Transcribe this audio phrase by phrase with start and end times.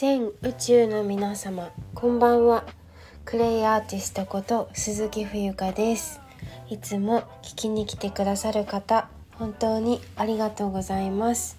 [0.00, 2.62] 全宇宙の皆様こんばんは。
[3.24, 6.20] クレイアーティストこと鈴木冬香です。
[6.70, 11.58] いつも聞きに来てくださる方本当にありがとうございます。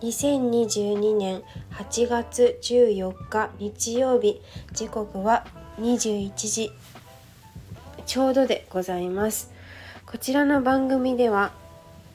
[0.00, 1.42] 2022年
[1.72, 4.40] 8月14日日曜日
[4.72, 5.46] 時刻は
[5.78, 6.72] 21時
[8.06, 9.52] ちょうどでございます。
[10.06, 11.52] こちらの番組では、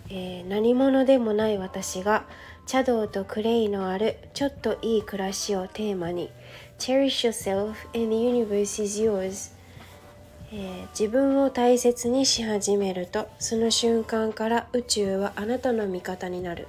[0.10, 2.26] えー、何者でもない私が
[2.66, 6.32] 茶道とクレイのあるちょっといい暮らしをテーマに
[6.80, 9.62] Cherish yourself and the universe is yours
[10.54, 16.68] えー、自分を大切にし始めるとその瞬間から宇宙はあなたの味方になる。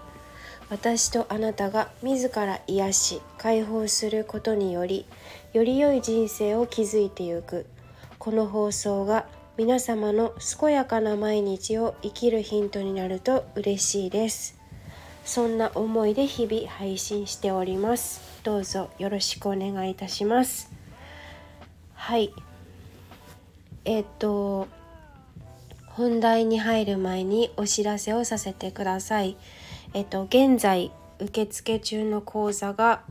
[0.70, 5.04] 私とあなたが自ら癒し解放することにより
[5.52, 7.66] より良い人生を築いてゆく。
[8.18, 9.26] この放送が
[9.58, 14.61] 皆様の健やかな毎日を生きるヒントになると嬉しいです。
[15.24, 18.20] そんな思いで日々配信しております。
[18.42, 20.72] どうぞよろしくお願いいたします。
[21.94, 22.32] はい。
[23.84, 24.68] えっと
[25.86, 29.36] 本題に入る前にお知らせをさせてください。
[29.94, 33.02] えっと現在受付中の講座が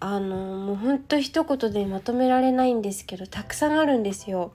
[0.00, 4.52] あのもうほんと一言でまとめられないんですけどたくさんあるんですよ。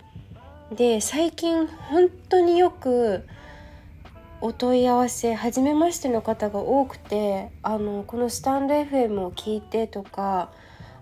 [0.71, 3.25] で最近本当によく
[4.41, 10.51] お問い合わせ初めましての方が多くてあのこのスタンド FM を聞いてとか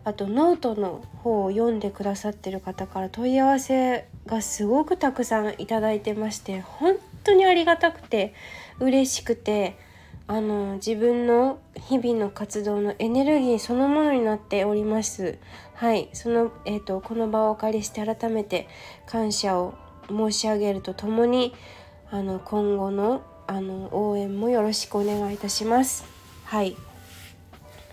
[0.04, 8.34] あとノートの方を読んでくださってる方から問い合わせがすごくたくさんいただいてまして本当にありがたくて
[8.80, 9.78] 嬉しくて
[10.26, 15.38] あの自分の日々の活動のエネルギーそのものになっております。
[15.76, 18.68] はいその、えーと、とこの場をお借りして改めて
[19.06, 19.76] 感謝を
[20.10, 21.54] 申し上げるとともに
[22.10, 26.06] あの今後のあの応援もよろしくお願いいたします。
[26.46, 26.76] はい。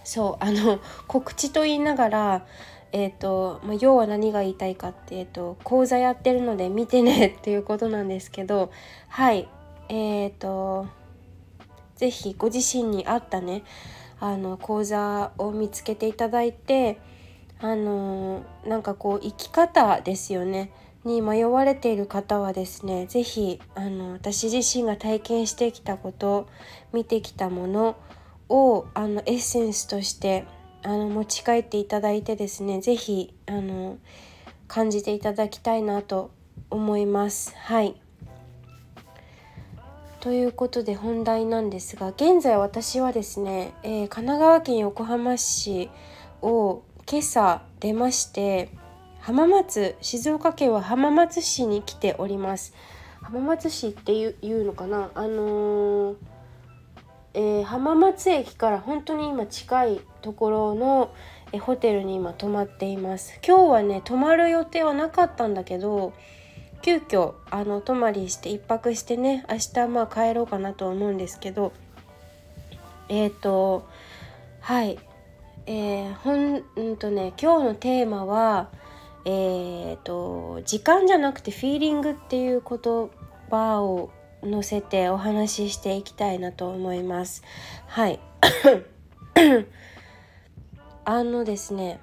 [0.04, 2.46] そうあの 告知と言いながら
[2.92, 8.70] えーとまあ、要は何が言いたいかって、えーと、講座やってるので見てね っていうことなんですけど
[9.08, 9.48] はい。
[9.88, 10.86] えっ、ー、と
[11.96, 13.64] 是非ご自身に合ったね
[14.20, 17.00] あの講座を見つけていただいて
[17.60, 20.70] あのなんかこう生き方ですよね。
[21.04, 23.60] に迷われている方はですね是非
[24.12, 26.48] 私自身が体験してきたこと
[26.92, 27.96] 見てきたもの
[28.48, 30.44] をあのエッセンスとして
[30.82, 33.34] あの持ち帰っていただいてですね是非
[34.66, 36.30] 感じていただきたいなと
[36.70, 37.54] 思います。
[37.56, 38.00] はい
[40.20, 45.90] ということで本題なんですが現在私はですね、えー、神奈川県横浜市
[46.40, 48.70] を今朝出まして
[49.24, 52.74] 浜松静岡県は浜松市に来ております。
[53.22, 55.10] 浜松市っていうのかな？
[55.14, 56.16] あのー、
[57.32, 61.14] えー、浜松駅から本当に今近いところの
[61.52, 63.40] えホテルに今泊まっています。
[63.42, 66.12] 今日はね泊まる予定はなかったんだけど
[66.82, 71.72] 急遽あの泊まりして1泊してね明日まあ帰ろうかなと思うんですけど
[73.08, 73.88] えっ、ー、と
[74.60, 74.98] はい。
[75.66, 76.56] えー、ほん
[76.92, 78.68] んとね今日のテーマは
[79.26, 83.10] えーと、時間じゃなくてフィーリングっていう言
[83.50, 84.10] 葉を
[84.42, 87.42] 載せてお話ししていきたいなと思います。
[87.86, 88.20] はい
[91.06, 92.00] あのですね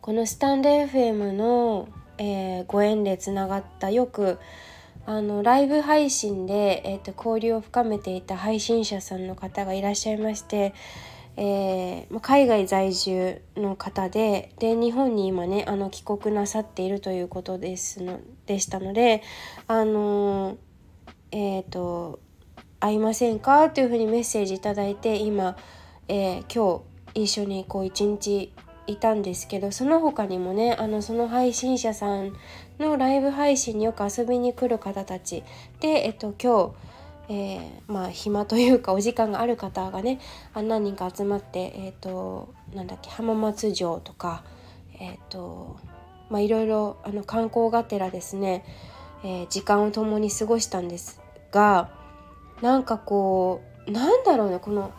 [0.00, 1.88] このスタンレー FM の、
[2.18, 4.38] えー、ご縁でつながったよく
[5.06, 10.74] あのライブ配信で、えーと交流を深めていた配信者さんの方がいらっしゃいまして
[11.40, 19.22] えー、海外在住の方でで日本に今ねあの帰国なさっているということですのでしたので
[19.68, 20.58] あの
[21.30, 22.18] えっ、ー、と
[22.80, 25.56] 「会いませんか?」というふうにメッセージ頂いて今、
[26.08, 26.82] え、今
[27.14, 28.52] 日一緒にこう一日
[28.88, 32.32] いたんですけどその他にもねあのその配信者さん
[32.80, 35.44] のライブ配信によく遊びに来る方たち
[35.78, 36.87] で、えっと、今日
[37.28, 40.18] えー、まあ暇というかお時間がある方がね
[40.54, 44.44] 何人か集まってえっ、ー、となんだっけ浜松城とか
[44.98, 45.76] えっ、ー、と
[46.30, 48.64] まあいろいろあの観光がてらですね、
[49.24, 51.20] え時間を共に過ごしたんです
[51.50, 51.90] が
[52.60, 54.92] なんかこうなんだろうねこの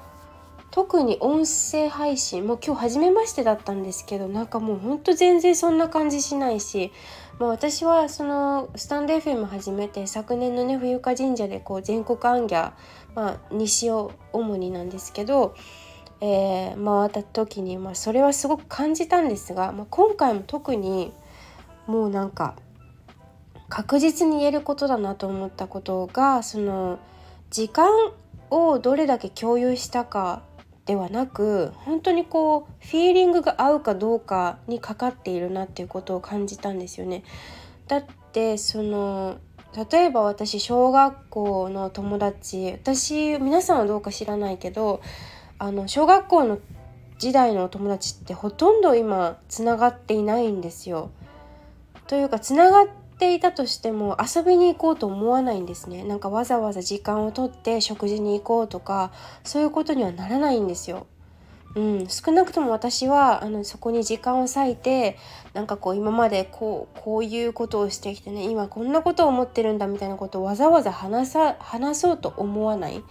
[0.72, 6.92] 特に音声配信もう今日初めましてだったんですけどなんかもうほんと全然そんな感じしないし
[7.40, 12.74] まあ、私はそのスタンド FM 始めて昨年のね冬香神社でこう全国アンギャ、
[13.16, 15.56] まあ、西を主になんですけど、
[16.20, 21.14] えー、回った時に、まあ、それはすごく感じたんですが、まあ、今回も特に
[21.88, 22.56] もうなんか
[23.70, 27.00] 確実に言えることだなと思ったことがその
[27.52, 27.90] 時間
[28.50, 30.42] をどれだけ共有したか
[30.90, 37.24] ではなく本当にこうフィーリングが合うかどうかにかかっているなっていうことを感じたんですよね。
[37.88, 39.38] だってその
[39.92, 45.02] 例えば私小学校の友達私皆さんはどうか知らないけど
[45.60, 46.58] あの小学校の
[47.20, 51.12] 時代のお友達ってほとんど今つながっていないんですよ。
[52.08, 52.88] というかつながっ
[53.20, 56.04] ていたとしても遊びに行こうと思わないんですね。
[56.04, 59.12] なんかわざわざ時間をとって食事に行こうとか
[59.44, 61.06] そういうことにはならないんですよ。
[61.76, 65.18] うん、少なくとも私はあのそこに時間を割いて
[65.54, 73.04] なんかこう今までこうこういうことをしてきてね今こんなことを思ってるんだみたいなことをわざわざ話さ話そうと思わない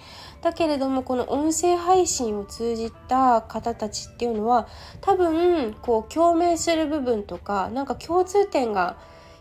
[0.43, 4.67] だけれどもこの音声配信を通じた方たちっていうのは
[5.03, 8.97] 多分こう共鳴する部分とかなんか共通点が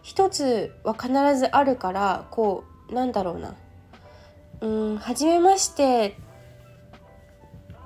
[0.07, 3.55] 一つは必ずあるからこうなんだろうな。
[4.61, 6.17] うん初めまして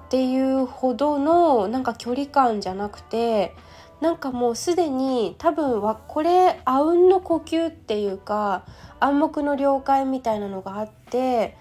[0.06, 3.56] っていうほどのなんか距離感じゃなくて
[4.02, 8.66] なんかもうすでに多分はこれあうんの呼吸っていうか
[9.00, 11.58] 暗黙の了解みたいなのがあって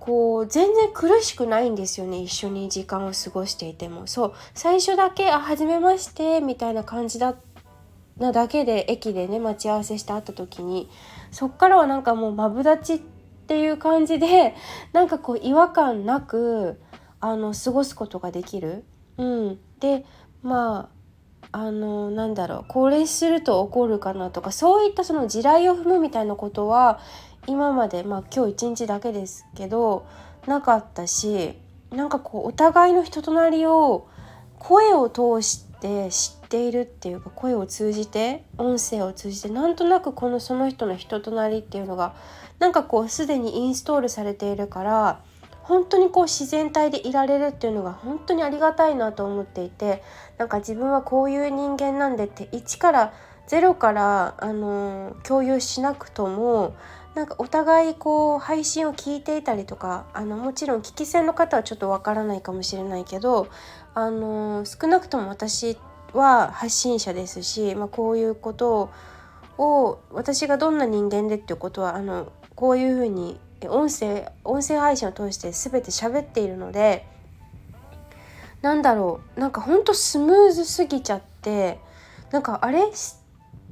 [0.00, 4.08] こう全然苦しくないんですよね一緒に時間を過ごしていても。
[4.08, 7.36] そう最初だけ「あ初めまして」みたいな感じだ
[8.20, 10.88] なだけで駅でね待ち合わせして会った時に
[11.32, 14.54] そっからはなんかもうマブダチっていう感じで
[14.92, 16.80] なんかこう違和感なく
[17.18, 18.84] あの過ごすことができる。
[19.16, 20.04] うん、で
[20.42, 20.90] ま
[21.52, 27.00] ああのなんだろうこれすると怒るかなとかそういったその地雷を踏むみたいなことは
[27.46, 30.06] 今までまあ今日一日だけですけど
[30.46, 31.58] なかったし
[31.90, 34.06] なんかこうお互いの人となりを
[34.58, 35.69] 声を通して
[36.10, 42.14] 知っているっていうか声を通じて音声を通じてなんとなくこのその人の人となりっていうのが
[42.58, 45.22] なんかこうすでにインストールされているから
[45.62, 50.02] 本当にこう自然体でいられるっていうのが本当にありがたいなと思っていて
[50.36, 53.12] なんか自分はこういう人間なんでって1から
[53.48, 56.74] 0からあの共有しなくとも
[57.14, 63.48] なんかお互いこう配信を聞いていたりとかあのもちろん聞き戦の方はちょっとわからないかもしれないけど
[63.94, 65.76] あの少なくとも私
[66.12, 68.90] は発信者ですし、まあ、こういうこと
[69.58, 73.38] を私がどんな人間でっていうことはあのこういうふうに
[73.68, 77.06] 音声音声配信を通して全て喋っているので
[78.62, 81.78] なんだろうなんかほんとスムーズすぎちゃって
[82.30, 82.80] なんかあれ？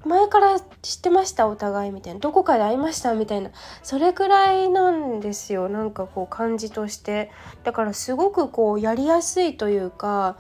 [0.09, 2.21] 前から知ってましたお互いみたいな。
[2.21, 3.51] どこかで会いましたみたいな。
[3.83, 5.69] それくらいなんですよ。
[5.69, 7.31] なんかこう感じとして。
[7.63, 10.37] だからすごくこうやりやすいというか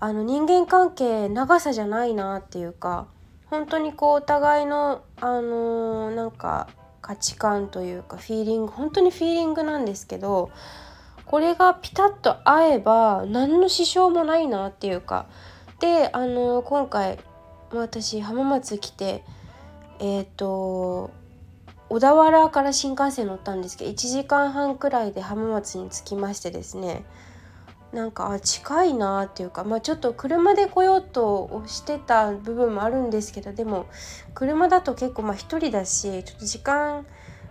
[0.00, 3.08] あの人間関係長さじゃないなっていうか
[3.50, 6.68] 本当にこうお互いのあのー、なんか
[7.02, 10.50] 価値観というかフィーリング本当にフィーリングなんですけど
[11.24, 15.26] これがピタッと合えば何の支障もないなっていうか。
[15.80, 17.20] であの今回
[17.72, 19.24] 私浜松来て
[19.98, 21.10] えっ、ー、と
[21.88, 27.04] 小田原から新幹線乗ったんですけど1時間半くらいで浜松に着きましてですね。
[27.92, 33.86] なんかあ近いなっていうかまあちょっと車で来ようとしてた部分もあるんですけどでも
[34.34, 37.06] 車だと結構まあ一人だしちょっと時間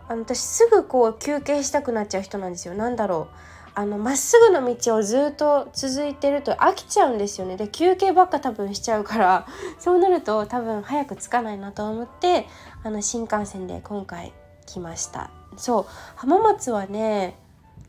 [0.07, 2.75] あの私すぐこう休憩したくなっちゃう人なんですよ。
[2.75, 3.56] なんだろう。
[3.79, 9.45] あのまっすぐの道をずっと続いてると飽きちゃうんですよねで休憩ばっか多分しちゃうから
[9.77, 12.47] そうなると多分早く着かないなと思って
[12.83, 14.33] あの新幹線で今回
[14.65, 15.85] 来ましたそう
[16.15, 17.37] 浜松はね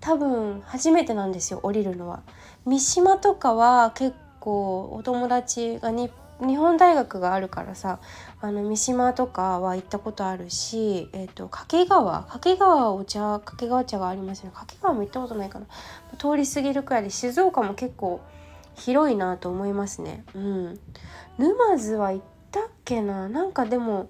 [0.00, 2.20] 多分初めてなんですよ降りるのは。
[2.66, 6.10] 三島とかは結構お友達がに
[6.40, 7.98] 日本大学があるからさ
[8.40, 12.22] あの三島とかは行ったことあるし、えーと、掛川。
[12.24, 14.52] 掛川お茶掛川茶がありますよね。
[14.54, 15.66] 掛川も行ったことないかな。
[16.18, 18.20] 通り過ぎるくらいで静岡も結構
[18.74, 20.24] 広いなと思いますね。
[20.34, 20.80] うん。
[21.38, 23.28] 沼津は行ったっけな？
[23.28, 24.08] なんかでも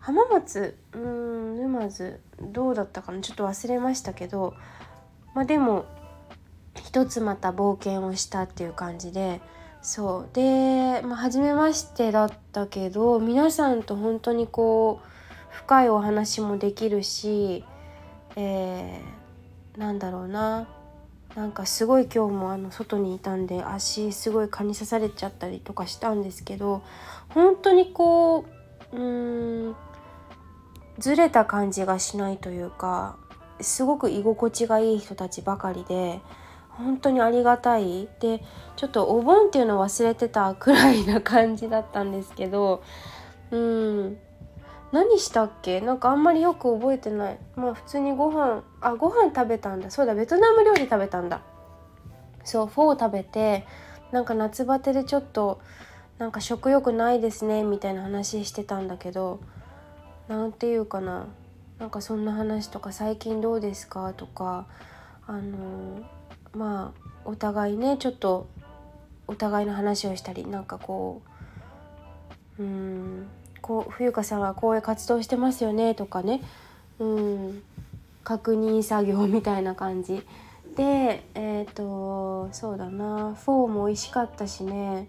[0.00, 0.76] 浜松。
[0.92, 2.20] うん沼津。
[2.40, 3.20] どうだったかな？
[3.20, 4.54] ちょっと忘れましたけど
[5.34, 5.84] まあでも
[6.74, 9.40] 一つまた冒険をしたっていう感じで
[9.84, 10.34] そう。
[10.34, 17.64] で、まあ、初めましてだったけど皆さんと本当にこう深いお話もできるし、
[18.34, 20.66] えー、なんだろうな。
[21.36, 26.84] なんかすごい今日もあの外にいたんで足すごい蚊に刺されちゃったりとかしたんですけど
[27.30, 28.44] 本当にこ
[28.92, 29.76] ううん
[30.98, 33.16] ずれた感じがしないというか
[33.60, 36.20] すごく居心地がいい人たちばかりで
[36.78, 38.08] 本当にありがたい。
[38.20, 38.42] で
[38.76, 42.82] ちょっとお盆っていうの忘れてたくらいな感じだったんですけど
[43.50, 44.18] うん。
[44.92, 45.80] 何したっけ？
[45.80, 47.38] なんかあんまりよく覚えてない。
[47.56, 49.90] まあ普通にご飯あご飯食べたんだ。
[49.90, 51.40] そうだベトナム料理食べたんだ。
[52.44, 53.66] そうフォー食べて
[54.12, 55.60] なんか夏バテでちょっと
[56.18, 59.40] なんか食欲ないですねみたいな話してたんだけど
[60.28, 61.26] 何て言うかな。
[61.80, 64.12] なんかそんな話とか最近どうですか？
[64.12, 64.68] とか
[65.26, 66.02] あの
[66.54, 68.46] まあお互いねちょっと
[69.26, 71.22] お互いの話をしたりなんかこ
[72.58, 73.26] ううん
[73.60, 76.42] こう冬香さんはこういう活動してますよねとかね
[76.98, 77.62] うん
[78.22, 80.22] 確認作業みたいな感じ。
[80.76, 85.08] でえっ、ー、とそうだなフォーも美味しかったしね。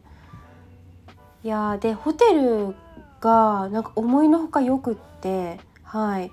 [1.43, 2.75] いやでホテル
[3.21, 6.31] がなんか思いのほかよくってはい。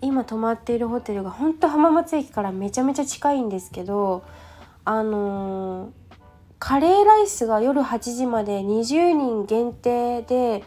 [0.00, 4.24] 今泊まっているホテルが本当浜松駅からめちゃめちゃ近いんですけど
[4.84, 5.90] あのー、
[6.58, 10.64] カレーライスが夜8時まで20人限定で、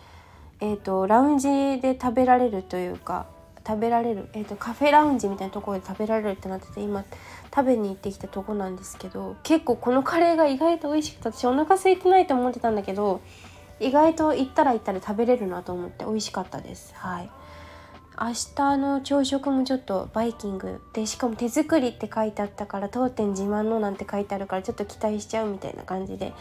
[0.60, 1.48] えーと、ラウンジ
[1.82, 3.26] で食べられるというか
[3.66, 7.06] 食べられる、えーと、カフェラウンジみたいなところで食べられるってなってて今
[7.56, 13.22] 食べに行ってきたとこなんですけど結構このカレーが意外と美味しくて私お腹空いてないと思ってたんだけど
[13.80, 16.94] 意外と行ったら行ったら食べれるなと思って美味しかったです。
[16.96, 17.30] はい
[18.24, 26.32] 明日の朝食もちょっとバイキングでしかも手作りって書いてあったから当店自慢のなんて書いてあるからちょっと期待しちゃうみたいな感じで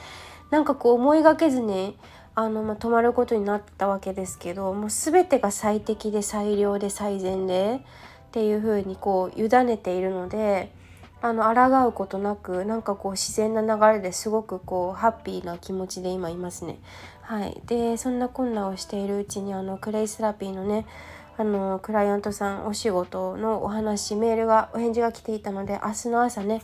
[0.50, 1.94] なんかこう思いがけずね
[2.34, 7.80] あの、まあ、泊まることになったわけですけどもう全てが最適で最良で最善で
[8.26, 10.70] っていう風にこう委ねているので
[11.22, 16.78] あの抗うことなくなんかこう自然な流れですごくこうハッピーな気持ちで今いますね。
[17.22, 20.86] はい、でそんな困難をしているうちにあのクレイセラピーのね
[21.40, 26.60] あのクライアントさんお仕事のお話メールがお返事が来ていたので明日の朝ね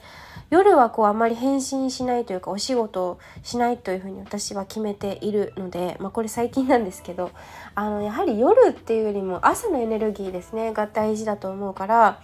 [0.50, 7.30] 夜はこうあまり返信しないというかお仕事をしないというふうに私は決めているので、まあ、これ最近なんですけど
[7.74, 12.20] あのやはり夜っていうよりも朝のエネルギーですねが大事だと思うから。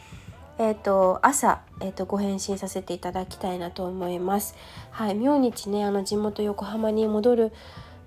[0.58, 4.54] えーと、朝、えーと、ご返信させていただきたいなと思います。
[4.90, 7.52] はい、明日ねあの地元横浜に戻る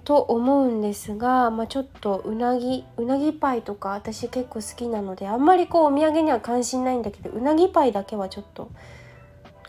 [0.05, 8.69] と思うんですが、まあ、ちょっとうなぎうなぎパイとか私結構好きなのであんまりこうお土産には関心ないんだけどうなぎパイだけはちょっと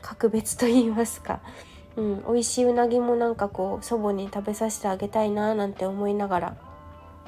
[0.02, 1.40] 格別と言いますか、
[1.96, 6.56] うん、美味しいうなぎもなんかこう祖母に食べさせてあげたいななんて思いながら、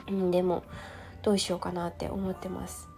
[0.08, 0.62] うん、でも
[1.22, 2.88] どうしようかなって思ってます。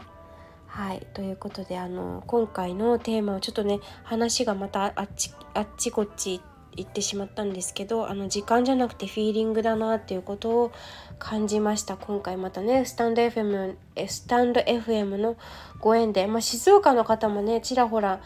[0.66, 6.40] はいということであの今回のテーマをちょっとね話がまたあっちあっちこっち
[6.76, 10.72] 言ってしまったんですけどあの時間じゃなくてフィーリングだなっていうことを
[11.18, 11.96] 感じました。
[11.96, 15.36] 今回またねスタンド FM, スタンド FM の
[15.80, 18.20] ご縁で、まあ、静岡の方もねちらほら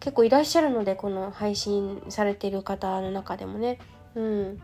[0.00, 3.78] 結構いらっしゃるのでこの配信されている方の中でもね。
[4.14, 4.62] うん。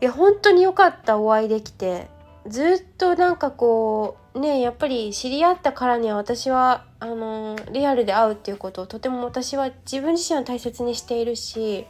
[0.00, 2.08] いや本当に良かったお会いできて
[2.46, 11.86] ずっとなんかこうねやっぱり知り合ったからには私はあのリアルで会うっていうことをとても私は自分自身は大切にしているし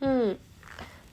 [0.00, 0.38] うん。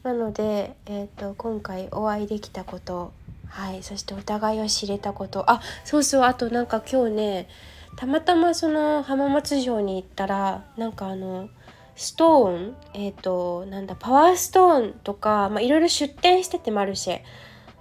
[0.03, 3.13] なので、えーと、今回お会いできたこと
[3.47, 5.49] はいそしてお互いを知れたこと。
[5.51, 6.23] あそうそう。
[6.23, 7.49] あとなんか今日ね
[7.97, 11.49] たまたまその浜松城に行ったらなんかあの
[11.95, 17.21] ストーンえっ、ー、となんだパワーストーンとかまあいろいろ出店しててマルシェ。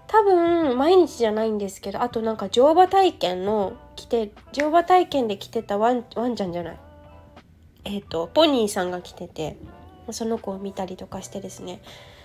[0.09, 6.78] 多分毎日じゃないんですけどあとなんか乗馬体験の来て乗馬体験で来てたワンワンちゃんじゃない？
[7.85, 9.57] えっ、ー、とポニーさんが来てて。
[10.12, 11.82] その子を見たりとかしてですね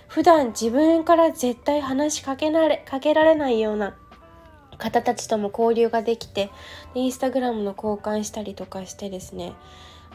[0.07, 3.95] 普段自分から絶対話しかけられかけられないような
[4.77, 6.49] 方たちとも交流ができて
[6.93, 9.53] でインスタグラムの交換したりとかしてですね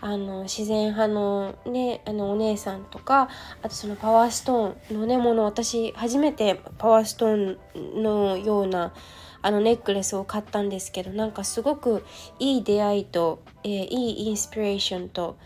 [0.02, 3.28] あの自然派のねあのお姉さんとか
[3.62, 7.58] あとそのパワーストーンのねもの私初めてパワーストー
[7.98, 8.94] ンのような
[9.42, 12.04] あのネックレスを買ったんですけどなんかすごく
[12.38, 15.36] いい出会いと、えー、いいインスピレーションと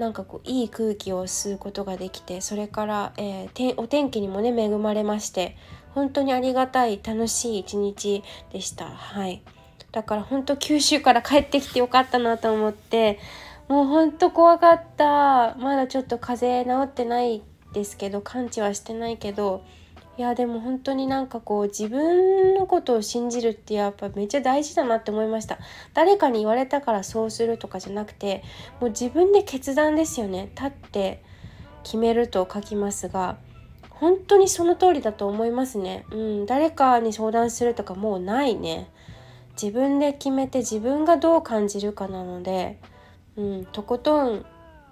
[0.00, 5.58] なんかこういい空気を吸うことができてそれから、えー、お天気にもね恵まれまして
[5.94, 8.86] 本当にありがたい楽しい一日でした。
[8.86, 9.42] はい。
[9.92, 13.18] だから本当九州から帰ってきてよかったなと思って
[13.68, 15.56] もう本当怖かった。
[15.56, 17.42] まだちょっと風邪治ってない
[17.74, 19.64] ですけど完治はしてないけど
[20.16, 25.58] いやでも本当になんかこう自分のことを信じるってやっぱめっちゃ大事だなって思いました。
[25.94, 28.42] 誰かに言われたからそうするとかじゃなくて
[28.80, 30.50] もう自分で決断ですよね。
[30.54, 31.22] 立って
[31.84, 33.38] 決めると書きますが
[33.88, 36.04] 本当にその通りだと思いますね。
[36.10, 38.90] うん誰かに相談するとかもうないね。
[39.60, 42.78] 自分で決めて自分がどう感じるかなので
[43.36, 44.46] うんとことん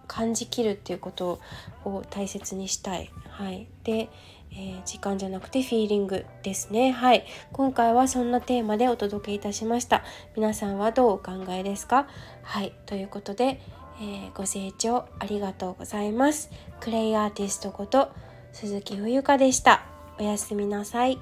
[0.08, 1.38] 感じきるっていうこと
[1.84, 3.10] を大切にしたい。
[3.30, 3.68] はい。
[3.84, 4.08] で
[4.50, 6.90] えー、時間じゃなくてフィーリングですね。
[6.90, 7.26] はい。
[7.52, 10.02] 今回はそんなテーマでお届けいたしました。
[10.36, 12.08] 皆さんはどうお考えですか？
[12.42, 12.72] はい。
[12.86, 13.60] ということで、
[14.00, 16.50] えー、ご清聴ありがとうございます。
[16.80, 18.10] クレイアーティストこと
[18.52, 19.84] 鈴木冬香でした。
[20.18, 21.18] おやすみなさい。